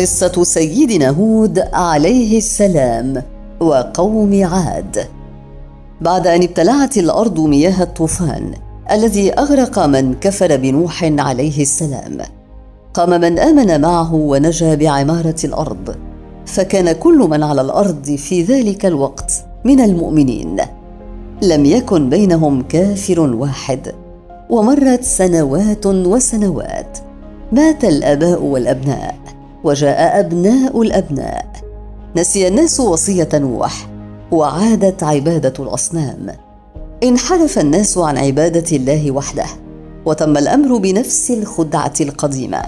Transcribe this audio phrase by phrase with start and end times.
[0.00, 3.22] قصة سيدنا هود عليه السلام
[3.60, 5.04] وقوم عاد.
[6.00, 8.54] بعد أن ابتلعت الأرض مياه الطوفان
[8.90, 12.18] الذي أغرق من كفر بنوح عليه السلام.
[12.94, 15.96] قام من آمن معه ونجا بعمارة الأرض.
[16.46, 19.32] فكان كل من على الأرض في ذلك الوقت
[19.64, 20.56] من المؤمنين.
[21.42, 23.92] لم يكن بينهم كافر واحد.
[24.50, 26.98] ومرت سنوات وسنوات.
[27.52, 29.14] مات الآباء والأبناء.
[29.64, 31.46] وجاء أبناء الأبناء.
[32.16, 33.88] نسي الناس وصية نوح
[34.32, 36.26] وعادت عبادة الأصنام.
[37.02, 39.46] انحرف الناس عن عبادة الله وحده
[40.06, 42.62] وتم الأمر بنفس الخدعة القديمة.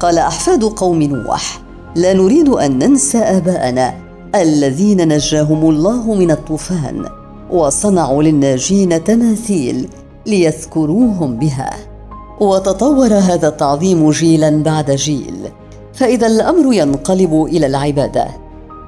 [0.00, 1.60] قال أحفاد قوم نوح
[1.96, 3.94] لا نريد أن ننسى آباءنا
[4.34, 7.04] الذين نجاهم الله من الطوفان
[7.50, 9.88] وصنعوا للناجين تماثيل
[10.26, 11.70] ليذكروهم بها.
[12.40, 15.48] وتطور هذا التعظيم جيلا بعد جيل.
[15.94, 18.26] فإذا الأمر ينقلب إلى العبادة.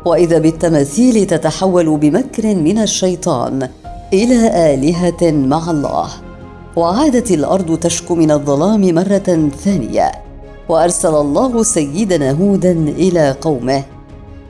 [0.05, 3.69] وإذا بالتماثيل تتحول بمكر من الشيطان
[4.13, 6.09] إلى آلهة مع الله.
[6.77, 10.13] وعادت الأرض تشكو من الظلام مرة ثانية.
[10.69, 13.83] وأرسل الله سيدنا هودا إلى قومه.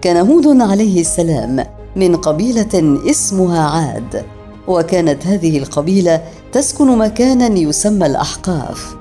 [0.03, 4.25] كان هود عليه السلام من قبيلة اسمها عاد.
[4.69, 8.97] وكانت هذه القبيلة تسكن مكانا يسمى الأحقاف.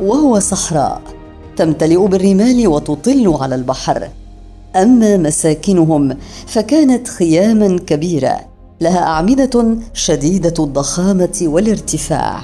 [0.00, 1.00] وهو صحراء.
[1.56, 4.08] تمتلئ بالرمال وتطل على البحر.
[4.76, 6.16] أما مساكنهم
[6.46, 8.40] فكانت خياما كبيرة
[8.80, 12.40] لها أعمدة شديدة الضخامة والارتفاع.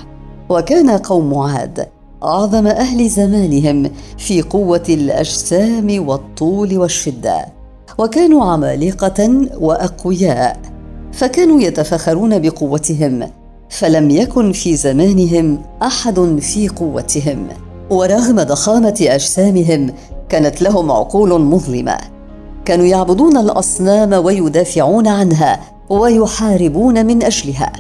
[0.49, 1.87] وكان قوم عاد
[2.25, 7.47] أعظم أهل زمانهم في قوة الأجسام والطول والشدة.
[7.99, 10.61] وكانوا عمالقة وأقوياء
[11.13, 13.31] فكانوا يتفاخرون بقوتهم
[13.69, 17.49] فلم يكن في زمانهم أحد في قوتهم.
[17.91, 19.93] ورغم ضخامة أجسامهم
[20.29, 21.99] كانت لهم عقول مظلمة.
[22.65, 27.73] كانوا يعبدون الأصنام ويدافعون عنها ويحاربون من أجلها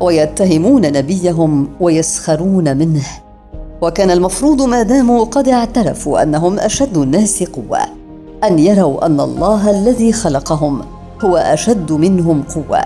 [0.00, 3.06] ويتهمون نبيهم ويسخرون منه.
[3.82, 7.78] وكان المفروض ما داموا قد اعترفوا أنهم أشد الناس قوة.
[8.44, 10.80] أن يروا أن الله الذي خلقهم
[11.24, 12.84] هو أشد منهم قوة.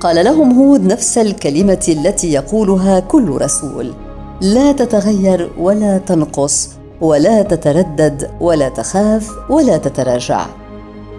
[0.00, 3.92] قال لهم هود نفس الكلمة التي يقولها كل رسول.
[4.40, 6.68] لا تتغير ولا تنقص
[7.00, 10.46] ولا تتردد ولا تخاف ولا تتراجع.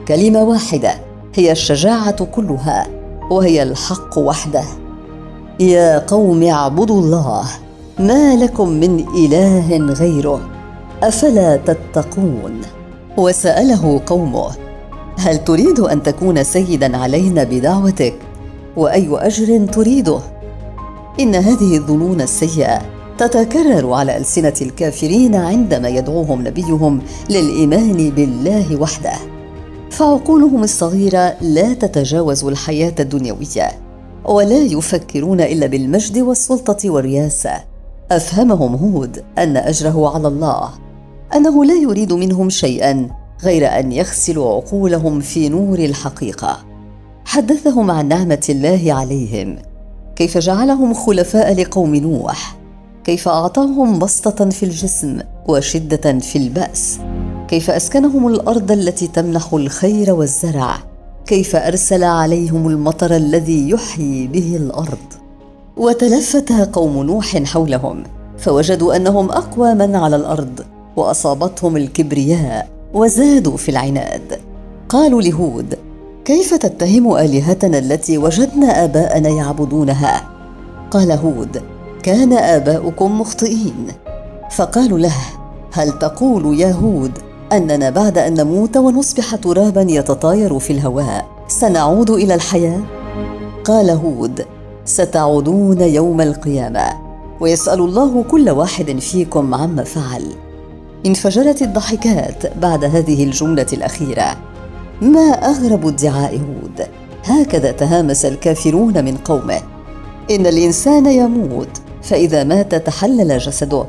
[0.07, 0.93] كلمة واحدة
[1.35, 2.87] هي الشجاعة كلها
[3.31, 4.63] وهي الحق وحده.
[5.59, 7.45] يا قوم اعبدوا الله
[7.99, 10.41] ما لكم من إله غيره
[11.03, 12.61] أفلا تتقون؟
[13.17, 14.47] وسأله قومه
[15.17, 18.15] هل تريد أن تكون سيدا علينا بدعوتك؟
[18.77, 20.19] وأي أجر تريده؟
[21.19, 29.13] إن هذه الظنون السيئة تتكرر على ألسنة الكافرين عندما يدعوهم نبيهم للإيمان بالله وحده.
[29.91, 33.71] فعقولهم الصغيرة لا تتجاوز الحياة الدنيوية
[34.25, 37.51] ولا يفكرون إلا بالمجد والسلطة والرياسة.
[38.11, 40.69] أفهمهم هود أن أجره على الله
[41.35, 43.07] أنه لا يريد منهم شيئا
[43.43, 46.57] غير أن يغسلوا عقولهم في نور الحقيقة.
[47.25, 49.57] حدثهم عن نعمة الله عليهم
[50.15, 52.60] كيف جعلهم خلفاء لقوم نوح.
[53.03, 56.99] كيف أعطاهم بسطة في الجسم وشدة في البأس؟
[57.47, 60.77] كيف أسكنهم الأرض التي تمنح الخير والزرع؟
[61.25, 64.97] كيف أرسل عليهم المطر الذي يحيي به الأرض؟
[65.77, 68.03] وتلفت قوم نوح حولهم
[68.37, 70.61] فوجدوا أنهم أقوى من على الأرض
[70.95, 74.39] وأصابتهم الكبرياء وزادوا في العناد.
[74.89, 75.77] قالوا لهود
[76.25, 80.21] كيف تتهم آلهتنا التي وجدنا آباءنا يعبدونها؟
[80.91, 81.61] قال هود
[82.03, 83.87] كان آباؤكم مخطئين.
[84.51, 85.15] فقالوا له
[85.73, 87.11] هل تقول يا هود
[87.51, 92.81] أننا بعد أن نموت ونصبح ترابا يتطاير في الهواء سنعود إلى الحياة؟
[93.63, 94.45] قال هود
[94.85, 96.89] ستعودون يوم القيامة
[97.39, 100.23] ويسأل الله كل واحد فيكم عما فعل.
[101.05, 104.37] انفجرت الضحكات بعد هذه الجملة الأخيرة.
[105.01, 106.87] ما أغرب ادعاء هود؟
[107.25, 109.61] هكذا تهامس الكافرون من قومه.
[110.31, 113.85] إن الإنسان يموت فإذا مات تحلل جسده.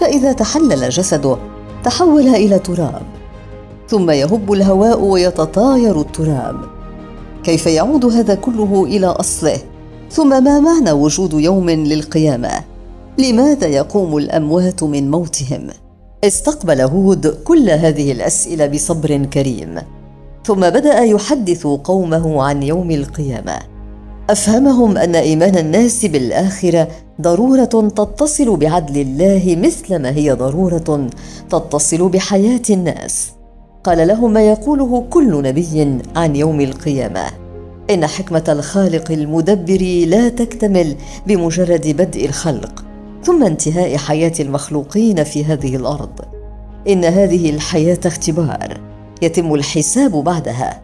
[0.00, 1.36] فإذا تحلل جسده
[1.84, 3.02] تحول إلى تراب.
[3.88, 6.56] ثم يهب الهواء ويتطاير التراب.
[7.44, 9.58] كيف يعود هذا كله إلى أصله؟
[10.10, 12.50] ثم ما معنى وجود يوم للقيامة؟
[13.18, 15.66] لماذا يقوم الأموات من موتهم؟
[16.24, 19.78] استقبل هود كل هذه الأسئلة بصبر كريم.
[20.44, 23.58] ثم بدأ يحدث قومه عن يوم القيامة.
[24.30, 26.88] أفهمهم أن إيمان الناس بالآخرة
[27.20, 27.64] ضرورة
[27.96, 31.08] تتصل بعدل الله مثل ما هي ضرورة
[31.50, 33.32] تتصل بحياة الناس.
[33.84, 37.26] قال لهم ما يقوله كل نبي عن يوم القيامة.
[37.90, 40.96] إن حكمة الخالق المدبر لا تكتمل
[41.26, 42.84] بمجرد بدء الخلق
[43.22, 46.20] ثم انتهاء حياة المخلوقين في هذه الأرض.
[46.88, 48.80] إن هذه الحياة اختبار
[49.22, 50.82] يتم الحساب بعدها.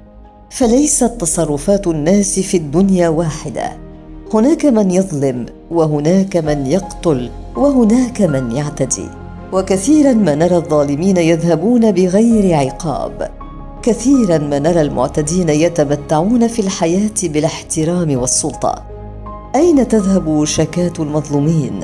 [0.51, 3.90] فليست تصرفات الناس في الدنيا واحدة.
[4.35, 9.09] هناك من يظلم وهناك من يقتل وهناك من يعتدي.
[9.53, 13.31] وكثيرا ما نرى الظالمين يذهبون بغير عقاب.
[13.83, 18.75] كثيرا ما نرى المعتدين يتمتعون في الحياة بالاحترام والسلطة.
[19.55, 21.81] أين تذهب شكاة المظلومين؟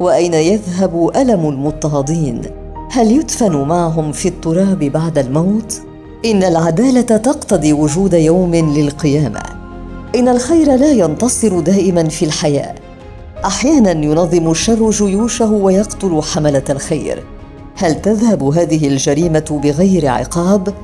[0.00, 2.42] وأين يذهب ألم المضطهدين؟
[2.90, 5.82] هل يدفن معهم في التراب بعد الموت؟
[6.24, 9.53] إن العدالة تقتضي وجود يوم للقيامة.
[10.14, 12.74] إن الخير لا ينتصر دائما في الحياة.
[13.44, 17.22] أحيانا ينظم الشر جيوشه ويقتل حملة الخير.
[17.76, 20.74] هل تذهب هذه الجريمة بغير عقاب؟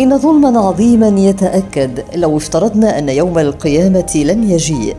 [0.00, 4.96] إن ظلما عظيما يتأكد لو افترضنا أن يوم القيامة لن يجيء.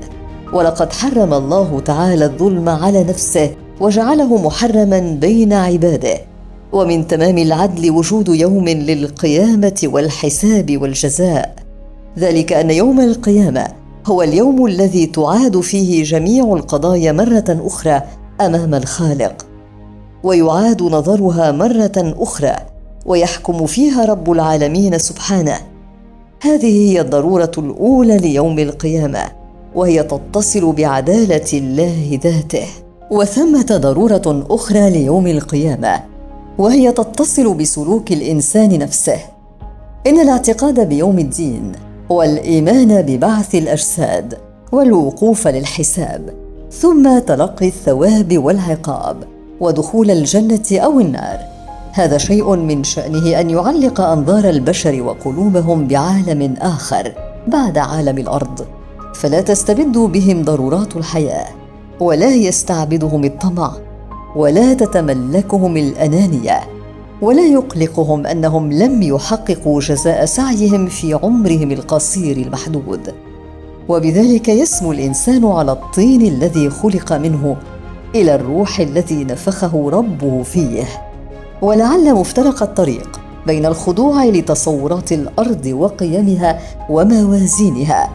[0.54, 6.18] ولقد حرم الله تعالى الظلم على نفسه وجعله محرما بين عباده.
[6.72, 11.61] ومن تمام العدل وجود يوم للقيامة والحساب والجزاء.
[12.20, 13.68] ذلك أن يوم القيامة
[14.06, 18.02] هو اليوم الذي تعاد فيه جميع القضايا مرة أخرى
[18.42, 19.46] أمام الخالق
[20.24, 22.56] ويعاد نظرها مرة أخرى
[23.06, 25.58] ويحكم فيها رب العالمين سبحانه.
[26.42, 29.24] هذه هي الضرورة الأولى ليوم القيامة
[29.76, 32.68] وهي تتصل بعدالة الله ذاته.
[33.12, 36.00] وثمة ضرورة أخرى ليوم القيامة
[36.58, 39.20] وهي تتصل بسلوك الإنسان نفسه.
[40.08, 41.72] إن الاعتقاد بيوم الدين
[42.12, 44.38] والإيمان ببعث الأجساد
[44.72, 46.34] والوقوف للحساب
[46.72, 49.16] ثم تلقي الثواب والعقاب
[49.60, 51.40] ودخول الجنة أو النار.
[51.92, 57.14] هذا شيء من شأنه أن يعلق أنظار البشر وقلوبهم بعالم آخر
[57.48, 58.66] بعد عالم الأرض.
[59.16, 61.48] فلا تستبد بهم ضرورات الحياة
[62.00, 63.72] ولا يستعبدهم الطمع
[64.36, 66.60] ولا تتملكهم الأنانية.
[67.22, 73.14] ولا يقلقهم أنهم لم يحققوا جزاء سعيهم في عمرهم القصير المحدود.
[73.90, 77.56] وبذلك يسمو الإنسان على الطين الذي خلق منه
[78.16, 80.84] إلى الروح الذي نفخه ربه فيه.
[81.62, 86.60] ولعل مفترق الطريق بين الخضوع لتصورات الأرض وقيمها
[86.90, 88.10] وموازينها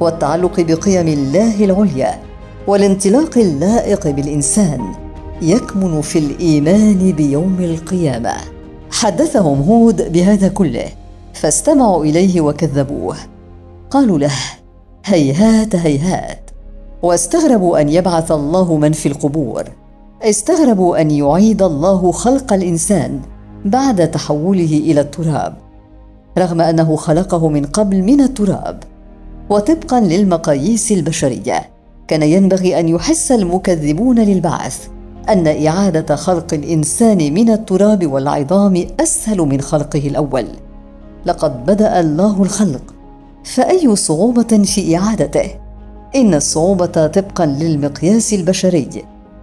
[0.00, 2.18] والتعلق بقيم الله العليا
[2.66, 5.01] والانطلاق اللائق بالإنسان.
[5.42, 8.34] يكمن في الإيمان بيوم القيامة.
[8.90, 10.86] حدثهم هود بهذا كله
[11.34, 13.16] فاستمعوا إليه وكذبوه.
[13.90, 14.32] قالوا له
[15.04, 16.50] هيهات هيهات.
[17.02, 19.64] واستغربوا أن يبعث الله من في القبور.
[20.22, 23.20] استغربوا أن يعيد الله خلق الإنسان
[23.64, 25.54] بعد تحوله إلى التراب
[26.38, 28.82] رغم أنه خلقه من قبل من التراب.
[29.50, 31.70] وطبقا للمقاييس البشرية
[32.08, 34.88] كان ينبغي أن يحس المكذبون للبعث.
[35.28, 40.46] أن إعادة خلق الإنسان من التراب والعظام أسهل من خلقه الأول.
[41.26, 42.82] لقد بدأ الله الخلق
[43.44, 45.50] فأي صعوبة في إعادته؟
[46.16, 48.88] إن الصعوبة طبقا للمقياس البشري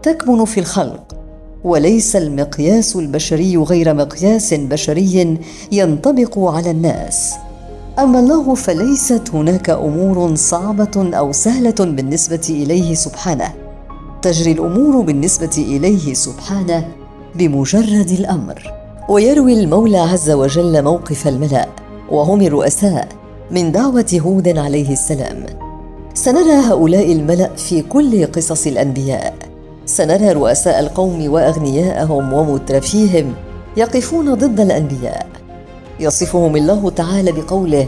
[0.03, 1.15] تكمن في الخلق
[1.63, 5.37] وليس المقياس البشري غير مقياس بشري
[5.71, 7.33] ينطبق على الناس.
[7.99, 13.68] أما الله فليست هناك أمور صعبة أو سهلة بالنسبة إليه سبحانه.
[14.21, 16.87] تجري الأمور بالنسبة إليه سبحانه
[17.35, 18.73] بمجرد الأمر.
[19.09, 21.67] ويروي المولى عز وجل موقف الملا
[22.11, 23.07] وهم الرؤساء
[23.51, 25.45] من دعوة هود عليه السلام.
[26.13, 29.33] سنرى هؤلاء الملأ في كل قصص الأنبياء.
[29.85, 33.33] سنرى رؤساء القوم وأغنياءهم ومترفيهم
[33.77, 35.27] يقفون ضد الأنبياء.
[35.99, 37.87] يصفهم الله تعالى بقوله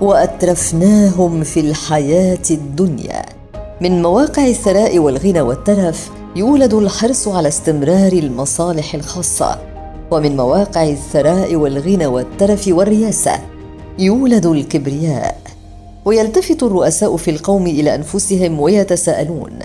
[0.00, 3.35] وأترفناهم في الحياة الدنيا
[3.80, 9.58] من مواقع الثراء والغنى والترف يولد الحرص على استمرار المصالح الخاصة.
[10.10, 13.38] ومن مواقع الثراء والغنى والترف والرياسه
[13.98, 15.40] يولد الكبرياء.
[16.04, 19.58] ويلتفت الرؤساء في القوم إلى أنفسهم ويتساءلون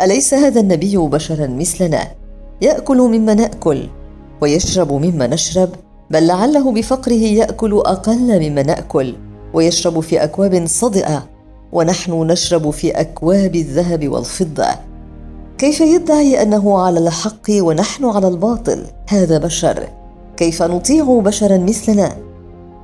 [0.00, 2.08] أليس هذا النبي بشرا مثلنا؟
[2.62, 3.88] يأكل مما نأكل
[4.40, 5.68] ويشرب مما نشرب
[6.10, 9.14] بل لعله بفقره يأكل أقل مما نأكل
[9.54, 11.31] ويشرب في أكواب صدئة
[11.72, 14.68] ونحن نشرب في أكواب الذهب والفضة.
[15.58, 19.88] كيف يدعي أنه على الحق ونحن على الباطل؟ هذا بشر.
[20.36, 22.16] كيف نطيع بشرا مثلنا؟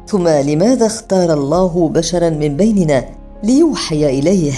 [0.07, 3.04] ثم لماذا اختار الله بشرا من بيننا
[3.42, 4.52] ليوحي إليه؟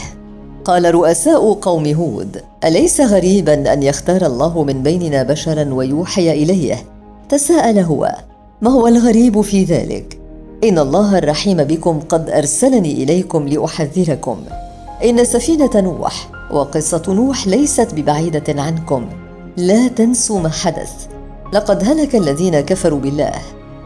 [0.64, 6.76] قال رؤساء قوم هود أليس غريبا أن يختار الله من بيننا بشرا ويوحي إليه؟
[7.28, 8.16] تساءل هو
[8.62, 10.19] ما هو الغريب في ذلك؟
[10.64, 14.38] إن الله الرحيم بكم قد أرسلني إليكم لأحذركم.
[15.04, 19.06] إن سفينة نوح وقصة نوح ليست ببعيدة عنكم.
[19.56, 21.06] لا تنسوا ما حدث.
[21.52, 23.32] لقد هلك الذين كفروا بالله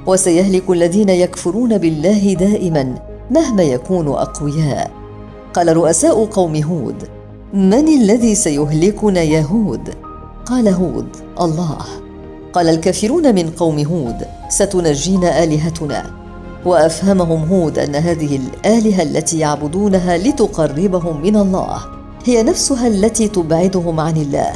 [0.06, 2.94] وسيهلك الذين يكفرون بالله دائما
[3.30, 4.90] مهما يكونوا أقوياء.
[5.54, 7.08] قال رؤساء قوم هود
[7.52, 9.94] من الذي سيهلكنا يا هود؟
[10.46, 11.78] قال هود الله.
[12.52, 16.23] قال الكافرون من قوم هود ستنجينا آلهتنا.
[16.64, 21.78] وأفهمهم هود أن هذه الآلهة التي يعبدونها لتقربهم من الله
[22.24, 24.52] هي نفسها التي تبعدهم عن الله.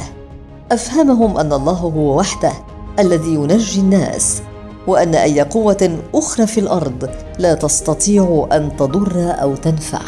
[0.71, 2.51] أفهمهم أن الله هو وحده
[2.99, 4.41] الذي ينجي الناس
[4.87, 10.01] وأن أي قوة أخرى في الأرض لا تستطيع أن تضر أو تنفع.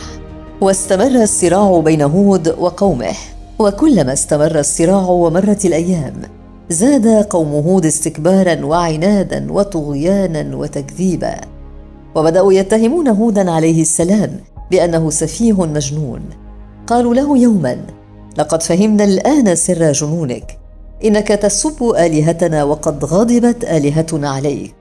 [0.61, 3.13] واستمر الصراع بين هود وقومه
[3.59, 6.21] وكلما استمر الصراع ومرت الأيام
[6.69, 11.35] زاد قوم هود استكبارا وعنادا وطغيانا وتكذيبا.
[12.15, 14.39] وبدأوا يتهمون هودا عليه السلام
[14.71, 16.21] بأنه سفيه مجنون.
[16.87, 17.77] قالوا له يوما
[18.37, 20.57] لقد فهمنا الآن سر جنونك.
[21.05, 24.75] إنك تسب آلهتنا وقد غضبت آلهتنا عليك.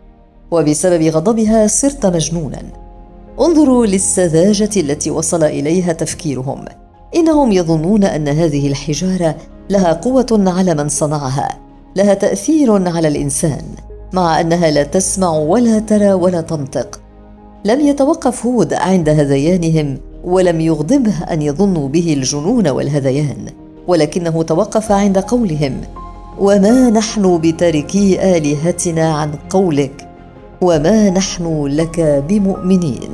[0.51, 2.63] وبسبب غضبها صرت مجنونا.
[3.41, 6.65] انظروا للسذاجة التي وصل إليها تفكيرهم.
[7.15, 9.37] إنهم يظنون أن هذه الحجارة
[9.71, 11.59] لها قوة على من صنعها
[11.97, 13.63] لها تأثير على الإنسان
[14.13, 17.01] مع أنها لا تسمع ولا ترى ولا تنطق.
[17.65, 23.47] لم يتوقف هود عند هذيانهم ولم يغضبه أن يظنوا به الجنون والهذيان
[23.89, 25.81] ولكنه توقف عند قولهم.
[26.39, 30.09] وما نحن بتاركي آلهتنا عن قولك
[30.61, 33.11] وما نحن لك بمؤمنين.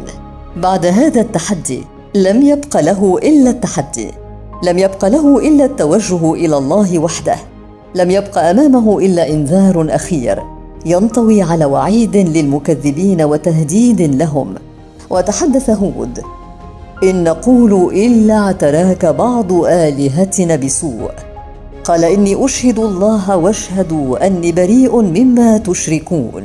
[0.56, 1.80] بعد هذا التحدي
[2.14, 4.10] لم يبق له إلا التحدي
[4.62, 7.36] لم يبق له إلا التوجه إلى الله وحده
[7.94, 10.55] لم يبق أمامه إلا إنذار أخير.
[10.86, 14.54] ينطوي على وعيد للمكذبين وتهديد لهم.
[15.10, 16.20] وتحدث هود
[17.02, 21.10] إن نقول إلا اعتراك بعض آلهتنا بسوء.
[21.84, 26.42] قال إني أشهد الله واشهدوا أني بريء مما تشركون.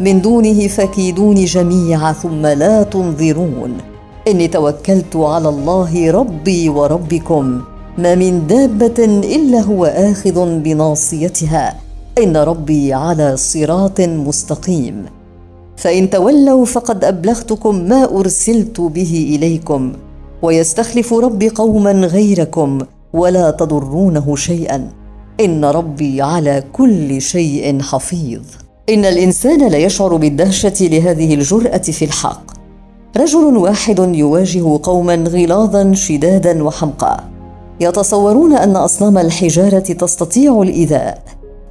[0.00, 3.72] من دونه فكيدوني جميعا ثم لا تنظرون.
[4.28, 7.60] إني توكلت على الله ربي وربكم
[7.98, 9.04] ما من دابة
[9.36, 11.83] إلا هو آخذ بناصيتها.
[12.18, 15.04] إن ربي على صراط مستقيم.
[15.76, 19.92] فإن تولوا فقد أبلغتكم ما أرسلت به إليكم
[20.42, 22.78] ويستخلف ربي قوما غيركم
[23.12, 24.88] ولا تضرونه شيئا.
[25.40, 28.42] إن ربي على كل شيء حفيظ.
[28.88, 32.44] إن الإنسان ليشعر بالدهشة لهذه الجرأة في الحق.
[33.16, 37.24] رجل واحد يواجه قوما غلاظا شدادا وحمقى
[37.80, 41.22] يتصورون أن أصنام الحجارة تستطيع الإيذاء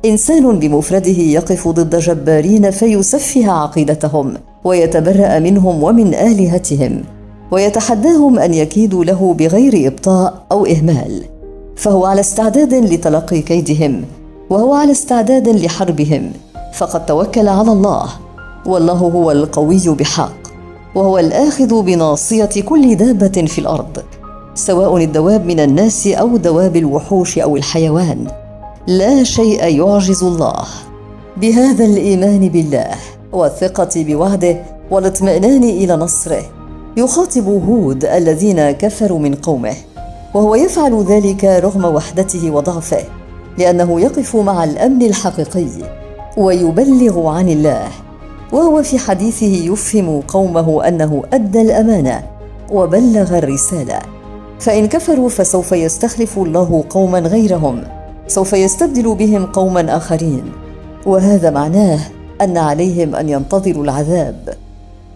[0.06, 4.34] إنسان بمفرده يقف ضد جبارين فيسفه عقيدتهم
[4.64, 7.04] ويتبرأ منهم ومن آلهتهم
[7.52, 11.24] ويتحداهم أن يكيدوا له بغير إبطاء أو إهمال.
[11.76, 14.02] فهو على استعداد لتلقي كيدهم
[14.50, 16.32] وهو على استعداد لحربهم
[16.74, 18.10] فقد توكل على الله.
[18.66, 20.38] والله هو القوي بحق
[20.96, 24.04] وهو الآخذ بناصية كل دابة في الأرض
[24.56, 28.43] سواء الدواب من الناس أو دواب الوحوش أو الحيوان.
[28.88, 30.66] لا شيء يعجز الله.
[31.38, 32.96] بهذا الإيمان بالله
[33.32, 34.58] والثقة بوعده
[34.92, 36.42] والاطمئنان إلى نصره
[36.98, 39.76] يخاطب هود الذين كفروا من قومه
[40.34, 43.04] وهو يفعل ذلك رغم وحدته وضعفه
[43.58, 45.68] لأنه يقف مع الأمن الحقيقي
[46.38, 47.88] ويبلغ عن الله.
[48.52, 52.24] وهو في حديثه يفهم قومه أنه أدى الأمانة
[52.72, 54.00] وبلغ الرسالة.
[54.60, 57.84] فإن كفروا فسوف يستخلف الله قوما غيرهم.
[58.34, 60.44] سوف يستبدل بهم قوما آخرين.
[61.06, 62.00] وهذا معناه
[62.42, 64.54] أن عليهم أن ينتظروا العذاب.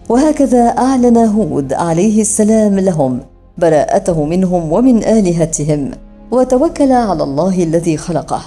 [0.08, 3.20] وهكذا أعلن هود عليه السلام لهم
[3.58, 5.90] براءته منهم ومن آلهتهم
[6.30, 8.40] وتوكل على الله الذي خلقه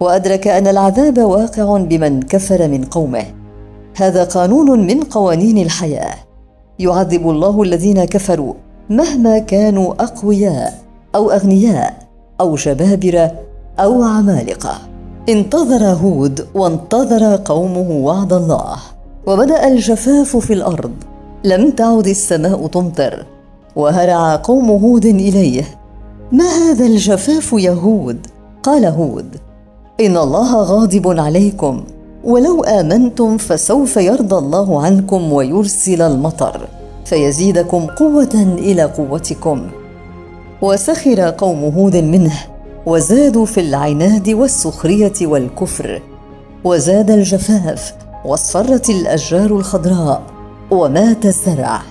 [0.00, 3.24] وأدرك أن العذاب واقع بمن كفر من قومه.
[3.96, 6.14] هذا قانون من قوانين الحياة.
[6.78, 8.54] يعذب الله الذين كفروا
[8.90, 10.78] مهما كانوا أقوياء
[11.14, 12.08] أو أغنياء
[12.40, 13.47] أو جبابره
[13.80, 14.74] أو عمالقة.
[15.28, 18.76] انتظر هود وانتظر قومه وعد الله.
[19.26, 20.92] وبدأ الجفاف في الأرض.
[21.44, 23.26] لم تعد السماء تمطر.
[23.76, 25.64] وهرع قوم هود إليه.
[26.32, 28.26] ما هذا الجفاف يا هود؟
[28.62, 29.36] قال هود.
[30.00, 31.84] إن الله غاضب عليكم.
[32.24, 36.68] ولو آمنتم فسوف يرضى الله عنكم ويرسل المطر.
[37.04, 39.62] فيزيدكم قوة إلى قوتكم.
[40.62, 42.34] وسخر قوم هود منه.
[42.86, 46.02] وزادوا في العناد والسخرية والكفر
[46.64, 47.94] وزاد الجفاف
[48.24, 50.22] واصفرت الأشجار الخضراء
[50.70, 51.82] ومات الزرع.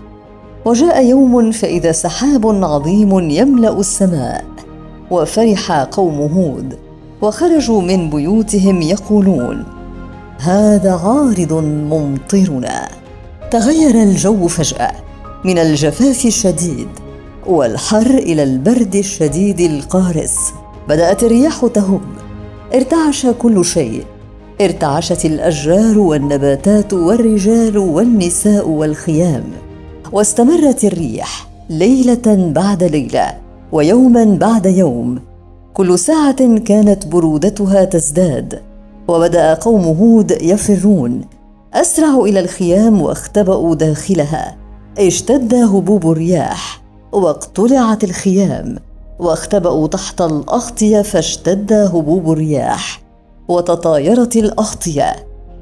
[0.66, 4.46] وجاء يوم فإذا سحاب عظيم يملأ السماء
[5.12, 6.78] وفرح قوم هود
[7.22, 9.64] وخرجوا من بيوتهم يقولون
[10.40, 12.88] هذا عارض ممطرنا.
[13.52, 14.92] تغير الجو فجأة
[15.46, 16.88] من الجفاف الشديد
[17.48, 20.38] والحر إلى البرد الشديد القارس.
[20.90, 22.02] بدأت الرياح تهب
[22.74, 24.04] ارتعش كل شيء.
[24.62, 29.44] ارتعشت الأشجار والنباتات والرجال والنساء والخيام.
[30.12, 33.34] واستمرت الريح ليلة بعد ليلة
[33.72, 35.20] ويوما بعد يوم.
[35.74, 38.62] كل ساعة كانت برودتها تزداد.
[39.08, 41.22] وبدأ قوم هود يفرون.
[41.74, 44.58] أسرعوا إلى الخيام واختبأوا داخلها.
[44.98, 46.82] اشتد هبوب الرياح.
[47.12, 48.78] واقتلعت الخيام.
[49.20, 53.02] واختبأوا تحت الأغطية فاشتد هبوب الرياح.
[53.48, 55.16] وتطايرت الأغطية.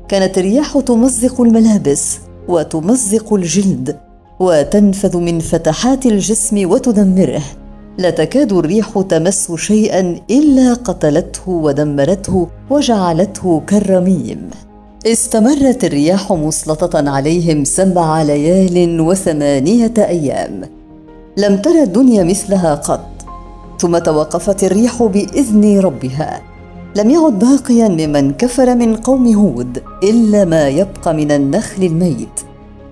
[0.07, 3.97] كانت الرياح تمزق الملابس وتمزق الجلد
[4.39, 7.43] وتنفذ من فتحات الجسم وتدمره.
[7.97, 14.50] لا تكاد الريح تمس شيئا إلا قتلته ودمرته وجعلته كالرميم.
[15.07, 20.62] استمرت الرياح مسلطة عليهم سبع ليال وثمانية أيام.
[21.38, 23.14] لم تر الدنيا مثلها قط.
[23.79, 26.41] ثم توقفت الريح بإذن ربها.
[26.96, 32.39] لم يعد باقيا ممن كفر من قوم هود إلا ما يبقى من النخل الميت.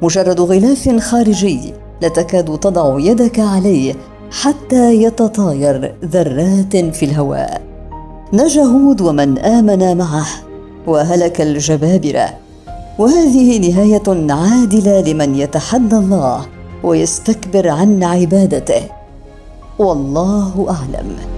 [0.01, 3.95] مجرد غلاف خارجي لا تكاد تضع يدك عليه
[4.31, 7.61] حتى يتطاير ذرات في الهواء.
[8.33, 10.25] نجا هود ومن آمن معه
[10.87, 12.29] وهلك الجبابرة.
[12.99, 16.45] وهذه نهاية عادلة لمن يتحدى الله
[16.83, 18.81] ويستكبر عن عبادته.
[19.79, 21.32] والله أعلم.